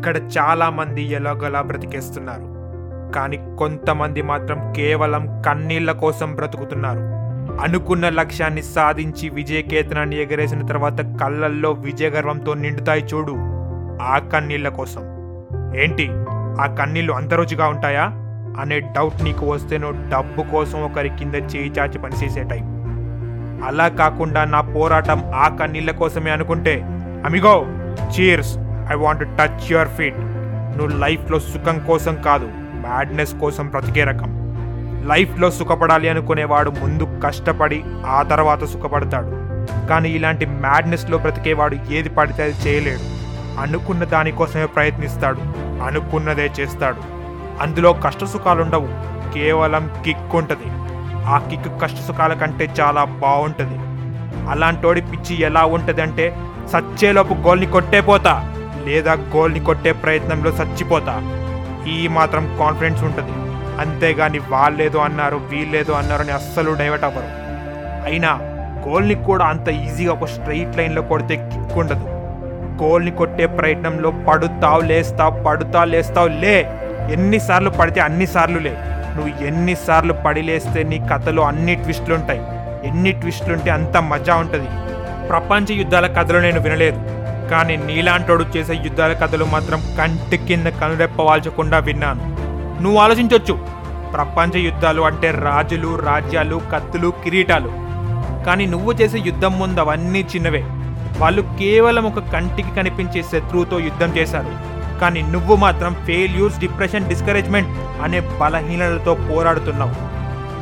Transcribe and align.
ఇక్కడ 0.00 0.16
చాలామంది 0.16 1.02
ఎలాగోలా 1.02 1.62
బ్రతికేస్తున్నారు. 1.62 2.40
కానీ 3.12 3.56
కొంతమంది 3.58 4.22
మాత్రం 4.22 4.72
కేవలం 4.72 5.42
కన్నీళ్ళ 5.42 5.92
కోసం 5.92 6.34
బ్రతుకుతున్నారు. 6.34 6.98
అనుకున్న 7.60 8.08
లక్ష్యాన్ని 8.08 8.62
సాధించి 8.62 9.28
విజయకేతనాన్ని 9.28 10.22
ఎగరేసిన 10.22 10.66
తర్వాత 10.66 11.20
కళ్ళల్లో 11.20 11.72
విజయగర్వంతో 11.72 12.54
నిండుతాయి 12.54 13.04
చూడు 13.04 13.32
ఆ 14.02 14.18
కన్నీళ్ళ 14.18 14.68
కోసం. 14.68 15.02
ఏంటి? 15.76 16.08
ఆ 16.60 16.76
కన్నీళ్ళు 16.78 17.12
అంత 17.12 17.34
రుచిగా 17.34 17.68
ఉంటాయా? 17.68 18.02
అనే 18.60 18.80
డౌట్ 18.80 19.24
నీకు 19.24 19.46
వస్తే 19.46 19.78
నువ్వు 19.78 20.10
డబ్బు 20.10 20.42
కోసం 20.42 20.84
ఒకరి 20.84 21.08
కింద 21.08 21.34
చేయి 21.34 21.70
చాచి 21.70 21.98
పనిచేసే 21.98 22.42
టైం. 22.42 22.64
అలా 23.66 23.88
కాకుండా 23.88 24.44
నా 24.44 24.60
పోరాటం 24.60 25.32
ఆ 25.34 25.48
కన్నీళ్ళ 25.48 25.90
కోసమే 25.90 26.30
అనుకుంటే. 26.30 26.80
Amigo 27.24 27.66
cheers. 28.00 28.58
I 28.92 28.94
want 28.94 29.38
touch 29.38 29.72
your 29.72 29.88
feet 29.88 30.20
నువ్వు 30.78 30.98
లైఫ్లో 30.98 31.40
సుఖం 31.40 31.78
కోసం 31.78 32.22
కాదు 32.22 32.48
మ్యాడ్నెస్ 32.54 33.34
కోసం 33.34 33.66
బ్రతికే 33.66 34.04
రకం. 34.04 34.30
లైఫ్లో 35.08 35.50
సుఖపడాలి 35.50 36.08
అనుకునేవాడు 36.08 36.70
ముందు 36.70 37.20
కష్టపడి 37.24 37.84
ఆ 38.06 38.22
తర్వాత 38.22 38.64
సుఖపడతాడు. 38.64 39.30
కానీ 39.86 40.10
ఇలాంటి 40.10 40.46
మ్యాడ్నెస్లో 40.46 41.18
బ్రతికేవాడు 41.18 41.76
ఏది 41.90 42.08
పడితే 42.08 42.42
అది 42.42 42.54
చేయలేడు. 42.66 43.00
అనుకున్న 43.60 44.04
దానికోసమే 44.04 44.66
ప్రయత్నిస్తాడు 44.66 45.40
అనుకున్నదే 45.82 46.50
చేస్తాడు. 46.60 47.00
అందులో 47.62 47.92
కష్ట 47.92 48.24
సుఖాలుండవు 48.24 48.88
కేవలం 49.34 49.90
కిక్ 50.04 50.36
ఉంటుంది. 50.36 50.68
ఆ 51.26 51.38
కిక్ 51.50 51.82
కష్ట 51.82 51.96
సుఖాల 51.96 52.32
కంటే 52.32 52.70
చాలా 52.80 53.04
బాగుంటుంది. 53.04 53.78
అలాంటోడి 54.50 55.00
పిచ్చి 55.00 55.40
ఎలా 55.40 55.64
ఉంటుందంటే 55.64 56.36
సచ్చేలోపు 56.72 57.34
గోల్ని 57.34 57.66
కొట్టే 57.66 58.00
పోతా. 58.00 58.56
లేదా 58.86 59.12
గోల్ని 59.12 59.60
కొట్టే 59.60 59.92
ప్రయత్నంలో 59.92 60.50
చచ్చిపోతా. 60.50 61.14
ఈ 61.88 62.08
మాత్రం 62.08 62.56
కాన్ఫిడెన్స్ 62.58 63.04
ఉంటుంది. 63.04 63.32
అంతేగాని 63.80 64.38
వాళ్ళేదో 64.38 64.98
అన్నారు 64.98 65.36
వీళ్ళేదో 65.36 65.92
అన్నారు 65.92 66.20
అని 66.22 66.30
అస్సలు 66.30 66.72
డైవర్ట్ 66.72 67.04
అవ్వరు. 67.04 67.26
అయినా 68.10 68.38
గోల్ని 68.88 69.14
కూడా 69.14 69.44
అంత 69.44 69.68
ఈజీగా 69.68 70.12
ఒక 70.12 70.24
స్ట్రైట్ 70.24 70.76
లైన్లో 70.76 71.02
కొడితే 71.02 71.36
కిక్ 71.36 71.78
ఉండదు. 71.78 72.04
గోల్ని 72.82 73.10
కొట్టే 73.10 73.46
ప్రయత్నంలో 73.46 74.10
పడుతావు 74.10 74.80
లేస్తావు 74.80 75.42
పడుతావు 75.42 75.84
లేస్తావు 75.84 76.28
లే. 76.28 76.78
ఎన్నిసార్లు 77.12 77.70
పడితే 77.70 78.00
అన్నిసార్లు 78.00 78.58
లే. 78.58 78.76
నువ్వు 79.16 79.46
ఎన్నిసార్లు 79.46 80.12
పడి 80.12 80.42
లేస్తే 80.42 80.82
నీ 80.82 81.06
కథలో 81.12 81.42
అన్ని 81.42 81.74
ట్విస్టులు 81.74 82.14
ఉంటాయి 82.14 82.40
ఎన్ని 82.88 83.12
ట్విస్టులు 83.12 83.52
ఉంటే 83.52 83.70
అంత 83.70 83.96
మజా 83.96 84.34
ఉంటుంది. 84.34 84.68
ప్రపంచ 85.28 85.72
యుద్ధాల 85.72 86.06
కథలు 86.06 86.38
నేను 86.38 86.60
వినలేదు. 86.60 87.19
కానీ 87.50 87.76
నీలాంటోడు 87.76 88.44
చేసే 88.56 88.74
యుద్ధాల 88.74 89.12
కథలు 89.12 89.44
మాత్రం 89.44 89.80
కంటి 89.98 90.36
కింద 90.36 90.66
కనురెప్పవాల్చకుండా 90.66 91.78
విన్నాను. 91.78 92.22
నువ్వు 92.82 93.00
ఆలోచించవచ్చు 93.00 93.54
ప్రపంచ 94.12 94.58
యుద్ధాలు 94.58 95.02
అంటే 95.02 95.30
రాజులు 95.30 95.98
రాజ్యాలు 95.98 96.60
కత్తులు 96.72 97.12
కిరీటాలు. 97.24 97.70
కానీ 98.44 98.66
నువ్వు 98.66 98.92
చేసే 98.92 99.18
యుద్ధం 99.18 99.58
ముందు 99.58 99.80
అవన్నీ 99.80 100.20
చిన్నవే. 100.20 100.64
వాళ్ళు 101.18 101.42
కేవలం 101.42 102.04
ఒక 102.04 102.18
కంటికి 102.18 102.74
కనిపించే 102.74 103.22
శత్రువుతో 103.22 103.80
యుద్ధం 103.80 104.16
చేశారు. 104.16 104.52
కానీ 105.00 105.22
నువ్వు 105.22 105.56
మాత్రం 105.56 105.94
ఫెయిల్యూర్స్ 105.94 106.58
డిప్రెషన్ 106.58 107.08
డిస్కరేజ్మెంట్ 107.08 107.68
అనే 108.02 108.20
బలహీనలతో 108.20 109.14
పోరాడుతున్నావు. 109.14 109.94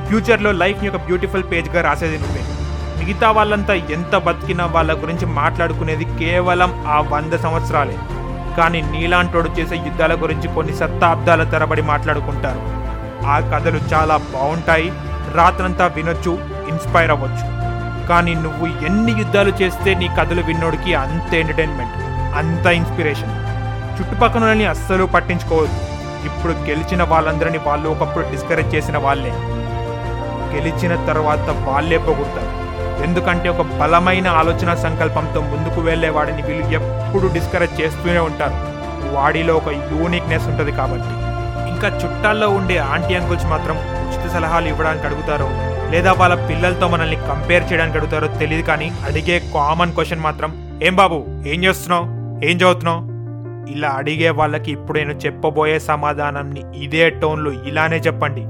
ఫ్యూచర్లో 0.06 0.52
లైఫ్ని 0.52 0.89
ఒక 0.89 0.97
బ్యూటిఫుల్ 0.97 1.45
పేజ్గా 1.52 1.83
రాసేది 1.83 2.19
నువ్వే. 2.19 2.42
మిగతా 2.98 3.30
వాళ్ళంతా 3.30 3.74
ఎంత 3.74 4.16
బతికినా 4.16 4.66
వాళ్ళ 4.66 5.02
గురించి 5.02 5.27
మాట్లాడుకునేది 5.27 6.04
కేవలం 6.04 6.84
ఆ 6.88 7.00
వంద 7.00 7.32
సంవత్సరాలే. 7.32 7.98
కానీ 8.56 8.82
నీలాంటోడు 8.82 9.48
చేసే 9.48 9.77
యుద్ధాల 9.77 10.14
గురించి 10.14 10.55
కొన్ని 10.55 10.77
శతాబ్దాల 10.77 11.44
తరబడి 11.44 11.82
మాట్లాడుకుంటారు. 11.82 12.78
ఆ 13.27 13.39
కథలు 13.39 13.80
చాలా 13.95 14.17
బాగుంటాయి 14.17 14.92
రాత్రంతా 15.34 15.86
వినొచ్చు 15.86 16.39
ఇన్స్పైర్ 16.68 17.11
అవ్వచ్చు. 17.11 17.58
కానీ 18.06 18.34
నువ్వు 18.34 18.67
ఎన్ని 18.67 19.12
యుద్ధాలు 19.12 19.52
చేస్తే 19.62 19.94
నీ 19.94 20.08
కథలు 20.20 20.42
విన్నోడికి 20.42 20.94
అంత 20.94 21.34
ఎంటర్టైన్మెంట్ 21.34 21.92
అంత 22.36 22.67
ఇన్స్పిరేషన్. 22.67 23.48
చుట్టుపక్కలని 24.00 24.67
అస్సలు 24.67 25.05
పట్టించుకోవద్దు. 25.05 25.80
ఇప్పుడు 26.27 26.52
గెలిచిన 26.52 27.02
వాళ్ళందరినీ 27.02 27.58
వాళ్ళు 27.58 27.90
ఒకప్పుడు 27.90 28.24
డిస్కరేజ్ 28.30 28.74
చేసిన 28.74 28.98
వాళ్ళే. 28.98 29.33
గెలిచిన 30.55 31.06
తర్వాత 31.06 31.68
వాళ్ళే 31.68 31.98
పొగుడతారు. 31.98 32.67
ఎందుకంటే 33.05 33.48
ఒక 33.48 33.63
బలమైన 33.81 34.29
ఆలోచన 34.29 34.75
సంకల్పంతో 34.75 35.41
ముందుకు 35.41 35.81
వెళ్ళేవాడిని 35.81 36.42
వీళ్ళు 36.42 36.67
ఎప్పుడు 36.81 37.33
డిస్కరేజ్ 37.33 37.81
చేస్తూనే 37.81 38.19
ఉంటారు. 38.19 38.57
వాడిలో 39.14 39.57
ఒక 39.57 39.69
యూనిక్నెస్ 39.69 40.47
ఉంటుంది 40.48 40.73
కాబట్టి. 40.73 41.13
ఇంకా 41.73 41.89
చుట్టాల్లో 41.97 42.48
ఉండే 42.48 42.77
ఆంటీ 42.79 43.14
అంకుల్స్ 43.14 43.47
మాత్రం 43.47 43.77
ఉచిత 43.77 44.33
సలహాలు 44.33 44.69
ఇవ్వడానికి 44.69 45.07
అడుగుతారో 45.07 45.48
లేదా 45.91 46.13
వాళ్ళ 46.13 46.35
పిల్లలతో 46.48 46.89
మనల్ని 46.89 47.17
కంపేర్ 47.17 47.73
చేయడానికి 47.73 47.98
అడుగుతారో 47.98 48.27
తెలియదు 48.27 48.63
కానీ 48.63 48.92
అడిగే 49.07 49.42
కామన్ 49.55 49.92
క్వశ్చన్ 49.92 50.20
మాత్రం 50.20 50.80
ఏం 50.83 50.97
బాబు 50.97 51.25
ఏం 51.47 51.65
చేస్తున్నావు? 51.65 52.05
ఏం 52.45 52.57
చదువుతున్నావు? 52.57 53.19
ఇలా 53.70 53.89
అడిగే 53.89 54.30
వాళ్ళకి 54.30 54.73
ఇప్పుడు 54.73 54.98
నేను 54.98 55.13
చెప్పబోయే 55.13 55.79
సమాధానాన్ని 55.79 56.63
ఇదే 56.77 57.11
టోన్లో 57.11 57.53
ఇలానే 57.53 57.97
చెప్పండి. 57.97 58.45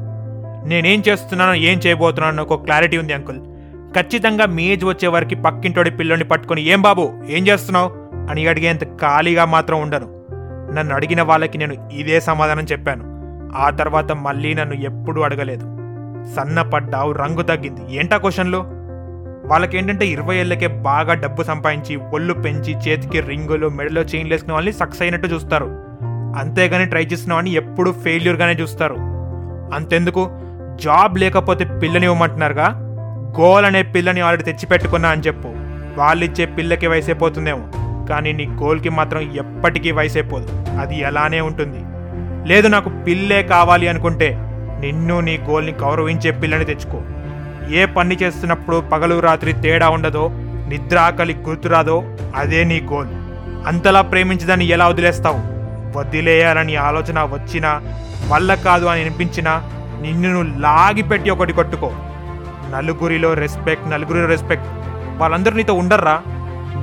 నేనేం 0.68 1.02
చేస్తున్నానో 1.08 1.54
ఏం 1.54 1.78
చేయబోతున్నానో 1.78 2.42
ఒక 2.42 2.64
క్లారిటీ 2.64 2.96
ఉంది 2.96 3.12
అంకుల్ 3.12 3.40
ఖచ్చితంగా 3.96 4.46
మీ 4.46 4.62
ఏజ్ 4.62 4.84
వచ్చే 4.84 5.08
వరకు 5.08 5.42
పక్కింటోడి 5.42 5.90
పిల్లని 5.90 6.24
పట్టుకొని 6.24 6.62
ఏం 6.62 6.82
బాబు 6.82 7.12
ఏం 7.28 7.46
చేస్తున్నావు? 7.46 8.08
అని 8.30 8.46
అడిగేంత 8.46 8.84
ఖాళీగా 8.84 9.44
మాత్రం 9.44 9.82
ఉండను. 9.82 10.18
నన్ను 10.74 10.94
అడిగిన 10.94 11.22
వాళ్ళకి 11.22 11.58
నేను 11.58 11.88
ఇదే 11.92 12.20
సమాధానం 12.20 12.62
చెప్పాను. 12.62 13.18
ఆ 13.56 13.70
తర్వాత 13.70 14.12
మళ్ళీ 14.12 14.54
నన్ను 14.54 14.74
ఎప్పుడూ 14.74 15.22
అడగలేదు. 15.22 15.60
సన్నపడ్డావు 16.36 17.12
రంగు 17.12 17.42
తగ్గింది. 17.42 17.80
ఏంటా 17.96 18.16
క్వశ్చన్లు? 18.16 18.64
వాళ్ళకేంటంటే 19.46 20.06
ఇరవై 20.06 20.36
ఏళ్ళకే 20.36 20.66
బాగా 20.66 21.14
డబ్బు 21.14 21.42
సంపాదించి 21.42 21.96
ఒళ్ళు 21.96 22.34
పెంచి 22.34 22.76
చేతికి 22.76 23.20
రింగులు 23.20 23.68
మెడలో 23.68 24.02
చైన్లు 24.02 24.34
వేసుకున్న 24.34 24.52
వాళ్ళని 24.52 24.72
సక్సెస్ 24.72 25.02
అయినట్టు 25.02 25.26
చూస్తారు. 25.26 25.66
అంతేగాని 26.38 26.84
ట్రై 26.84 27.04
చేసిన 27.04 27.34
వాడిని 27.34 27.52
ఎప్పుడు 27.56 27.90
ఫెయిల్యూర్గానే 27.90 28.52
చూస్తారు. 28.52 28.94
అంతెందుకు? 29.74 30.30
జాబ్ 30.80 31.18
లేకపోతే 31.18 31.78
పిల్లని 31.82 32.06
ఇవ్వమంటున్నారుగా? 32.06 32.87
గోల్ 33.36 33.66
అనే 33.66 33.82
పిల్లని 33.82 34.20
ఆల్రెడీ 34.20 34.42
తెచ్చిపెట్టుకున్నా 34.42 35.08
అని 35.08 35.22
చెప్పు. 35.22 35.48
వాళ్ళిచ్చే 35.96 36.44
పిల్లకి 36.46 36.86
వయసైపోతుందేమో 36.86 37.64
కానీ 38.06 38.32
నీ 38.32 38.46
గోల్కి 38.46 38.88
మాత్రం 38.88 39.20
ఎప్పటికీ 39.20 39.90
వయసైపోదు 39.90 40.48
అది 40.80 41.00
ఎలానే 41.00 41.40
ఉంటుంది. 41.40 41.80
లేదు 42.48 42.68
నాకు 42.68 42.88
పిల్లే 42.88 43.42
కావాలి 43.42 43.88
అనుకుంటే 43.88 44.34
నిన్ను 44.80 45.20
నీ 45.20 45.38
గోల్ని 45.38 45.72
గౌరవించే 45.72 46.30
పిల్లని 46.30 46.64
తెచ్చుకో. 46.64 47.02
ఏ 47.74 47.84
పని 47.84 48.14
చేస్తున్నప్పుడు 48.14 48.76
పగలు 48.92 49.20
రాత్రి 49.20 49.52
తేడా 49.52 49.88
ఉండదో 49.88 50.30
నిద్ర 50.68 50.98
ఆకలి 50.98 51.34
గుర్తురాదో 51.34 52.04
అదే 52.36 52.64
నీ 52.64 52.80
గోల్. 52.80 53.08
అంతలా 53.66 54.02
ప్రేమించదాన్ని 54.02 54.66
ఎలా 54.66 54.88
వదిలేస్తావు? 54.88 55.58
వదిలేయాలని 55.98 56.76
ఆలోచన 56.76 57.22
వచ్చినా 57.22 57.82
వల్ల 58.28 58.54
కాదు 58.54 58.86
అని 58.86 59.00
అనిపించినా 59.00 59.62
నిన్ను 60.00 60.42
లాగిపెట్టి 60.60 61.30
ఒకటి 61.30 61.52
కొట్టుకో. 61.52 61.92
నలుగురిలో 62.76 63.34
రెస్పెక్ట్ 63.34 63.90
నలుగురిలో 63.90 64.26
రెస్పెక్ట్ 64.26 64.66
వాళ్ళందరూ 65.18 65.56
నీతో 65.56 65.74
ఉండర్రా. 65.74 66.22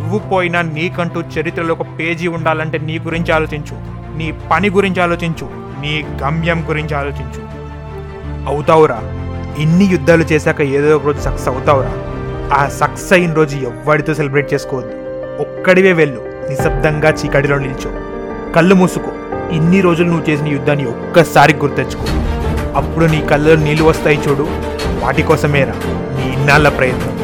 నువ్వు 0.01 0.19
పోయినా 0.19 0.61
నీకంటూ 0.61 1.21
చరిత్రలో 1.21 1.73
ఒక 1.73 1.85
పేజీ 1.99 2.27
ఉండాలంటే 2.27 2.77
నీ 2.77 2.99
గురించి 2.99 3.31
ఆలోచించు. 3.31 3.77
నీ 4.17 4.33
పని 4.51 4.69
గురించి 4.69 5.01
ఆలోచించు. 5.01 5.49
నీ 5.53 6.05
గమ్యం 6.23 6.65
గురించి 6.69 6.95
ఆలోచించు. 6.95 7.45
అవుతావురా. 8.47 9.01
ఇన్ని 9.59 9.85
యుద్ధాలు 9.85 10.23
చేశాక 10.23 10.61
ఏదో 10.61 10.95
ఒక 10.95 11.05
రోజు 11.05 11.21
సక్సెస్ 11.21 11.49
అవుతావురా. 11.49 11.91
ఆ 12.55 12.69
సక్సెస్ 12.69 13.13
అయిన 13.13 13.33
రోజు 13.33 13.57
ఎవ్వడితో 13.57 14.13
సెలబ్రేట్ 14.13 14.53
చేసుకోవద్దు. 14.53 14.93
ఒక్కడివే 15.41 15.93
వెళ్ళు. 15.93 16.21
నిశ్శబ్దంగా 16.49 17.09
చీకటిలో 17.09 17.57
నిల్చో. 17.57 17.91
కళ్ళు 18.53 18.75
మూసుకో. 18.75 19.11
ఇన్ని 19.51 19.81
రోజులు 19.81 20.09
నువ్వు 20.09 20.29
చేసిన 20.29 20.47
యుద్ధాన్ని 20.47 20.85
ఒక్కసారి 20.85 21.53
గుర్తెచ్చుకో. 21.53 22.05
అప్పుడు 22.75 23.05
నీ 23.05 23.21
కళ్ళలో 23.21 23.55
నీళ్ళు 23.55 23.83
వస్తాయి 23.83 24.19
చూడు. 24.29 24.47
వాటి 25.03 25.23
కోసమేరా 25.23 25.73
నీ 25.87 26.33
ఇన్నాళ్ళ 26.33 26.69
ప్రయత్నం. 26.69 27.15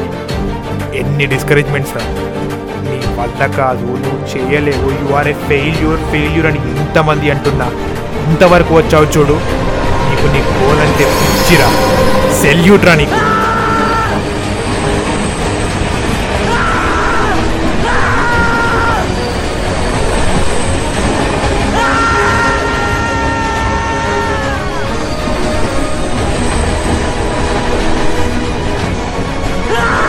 ఎన్ని 0.94 1.26
డిస్కరేజ్మెంట్స్ 1.26 1.96
రా. 1.96 2.02
నీ 2.90 3.20
వల్ల 3.20 3.46
కాదు 3.46 3.86
నువ్వు 3.86 4.38
చేయలేవు. 4.38 4.90
You 4.90 5.14
are 5.14 5.28
a 5.28 5.32
failure 5.32 6.00
failure 6.00 6.46
అని 6.46 6.58
ఎంతమంది 6.58 7.30
అంటున్నా. 7.30 7.70
ఇంతవరకు 8.28 8.74
వచ్చావు 8.74 9.04
చూడు. 9.04 9.40
నీకు 10.10 10.26
నీ 10.32 10.40
గోల్ 10.40 10.80
అంటే 10.80 11.04
పిచ్చిరా. 11.04 11.68
సెల్యూట్ 12.42 12.84
రా 12.84 12.94
నీకు. 12.94 13.41
Ah! 29.74 29.98